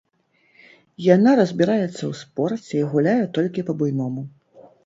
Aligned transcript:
Яна 1.15 1.31
разбіраецца 1.41 1.87
ў 1.89 2.13
спорце 2.23 2.73
і 2.81 2.85
гуляе 2.95 3.25
толькі 3.39 3.67
па-буйному. 3.69 4.21